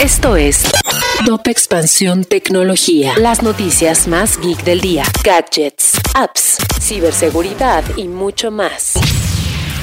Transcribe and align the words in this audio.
Esto 0.00 0.36
es 0.36 0.62
Top 1.26 1.48
Expansión 1.48 2.22
Tecnología. 2.22 3.14
Las 3.18 3.42
noticias 3.42 4.06
más 4.06 4.38
geek 4.38 4.62
del 4.62 4.80
día. 4.80 5.02
Gadgets, 5.24 5.98
apps, 6.14 6.58
ciberseguridad 6.80 7.82
y 7.96 8.06
mucho 8.06 8.52
más. 8.52 8.92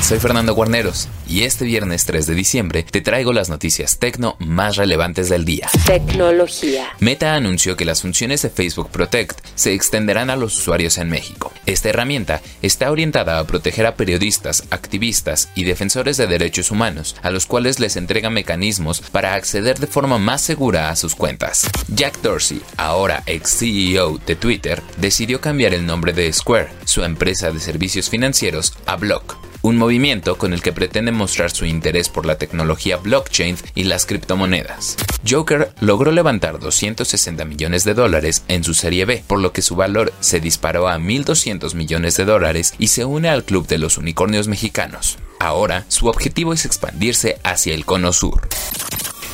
Soy 0.01 0.19
Fernando 0.19 0.53
Guarneros 0.55 1.09
y 1.27 1.43
este 1.43 1.65
viernes 1.65 2.05
3 2.05 2.25
de 2.25 2.35
diciembre 2.35 2.83
te 2.83 3.01
traigo 3.01 3.33
las 3.33 3.49
noticias 3.49 3.99
tecno 3.99 4.38
más 4.39 4.77
relevantes 4.77 5.27
del 5.27 5.43
día. 5.43 5.68
Tecnología. 5.86 6.88
Meta 7.00 7.36
anunció 7.36 7.76
que 7.76 7.84
las 7.84 8.02
funciones 8.02 8.44
de 8.44 8.52
Facebook 8.52 8.92
Protect 8.92 9.39
se 9.55 9.73
extenderán 9.73 10.30
a 10.30 10.38
los 10.38 10.57
usuarios 10.57 10.98
en 11.00 11.10
México. 11.10 11.52
Esta 11.66 11.89
herramienta 11.89 12.41
está 12.61 12.91
orientada 12.91 13.39
a 13.39 13.47
proteger 13.47 13.86
a 13.86 13.95
periodistas, 13.95 14.65
activistas 14.70 15.50
y 15.55 15.64
defensores 15.64 16.18
de 16.18 16.27
derechos 16.27 16.70
humanos, 16.71 17.15
a 17.23 17.32
los 17.32 17.45
cuales 17.45 17.79
les 17.79 17.95
entrega 17.95 18.29
mecanismos 18.29 19.02
para 19.02 19.34
acceder 19.34 19.79
de 19.79 19.88
forma 19.88 20.18
más 20.18 20.41
segura 20.41 20.89
a 20.89 20.96
sus 20.96 21.15
cuentas. 21.15 21.68
Jack 21.88 22.21
Dorsey, 22.21 22.61
ahora 22.78 23.24
ex 23.25 23.57
CEO 23.57 24.19
de 24.25 24.36
Twitter, 24.36 24.83
decidió 24.97 25.41
cambiar 25.41 25.74
el 25.74 25.86
nombre 25.86 26.14
de 26.14 26.32
Square, 26.32 26.69
su 26.86 27.04
empresa 27.04 27.51
de 27.51 27.60
servicios 27.60 28.10
financieros, 28.10 28.74
a 28.86 28.96
Block 28.96 29.38
un 29.65 29.78
movimiento 29.78 30.37
con 30.37 30.54
el 30.54 30.61
que 30.61 30.74
pretende 30.74 31.11
mostrar 31.11 31.50
su 31.50 31.65
interés 31.65 32.08
por 32.08 32.28
la 32.28 32.38
tecnología 32.38 32.97
blockchain 32.97 33.58
y 33.73 33.86
las 33.86 34.05
criptomonedas. 34.05 34.95
Joker 35.28 35.73
logró 35.80 36.11
levantar 36.11 36.59
260 36.59 37.45
millones 37.45 37.83
de 37.83 37.95
dólares 37.95 38.44
en 38.47 38.64
su 38.64 38.75
serie 38.75 39.05
B, 39.05 39.23
por 39.25 39.39
lo 39.39 39.53
que 39.53 39.64
su 39.64 39.75
valor 39.75 40.14
se 40.19 40.39
disparó 40.39 40.88
a 40.88 41.00
1.200 41.00 41.73
millones 41.73 42.16
de 42.16 42.25
dólares 42.25 42.75
y 42.78 42.89
se 42.89 43.05
une 43.05 43.28
al 43.28 43.44
club 43.44 43.66
de 43.66 43.80
los 43.80 43.97
unicornios 43.97 44.47
mexicanos. 44.47 45.17
Ahora, 45.39 45.86
su 45.88 46.05
objetivo 46.09 46.53
es 46.53 46.66
expandirse 46.66 47.39
hacia 47.44 47.73
el 47.73 47.86
cono 47.86 48.13
sur. 48.13 48.47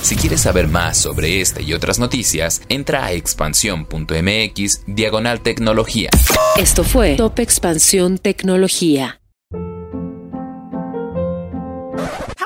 Si 0.01 0.15
quieres 0.15 0.39
saber 0.39 0.69
más 0.69 0.97
sobre 0.97 1.41
esta 1.41 1.61
y 1.61 1.73
otras 1.73 1.99
noticias, 1.99 2.61
entra 2.69 3.03
a 3.03 3.11
expansión.mx 3.11 4.83
diagonal 4.87 5.41
tecnología. 5.41 6.09
Esto 6.57 6.85
fue 6.85 7.15
Top 7.17 7.37
Expansión 7.39 8.17
Tecnología. 8.17 9.20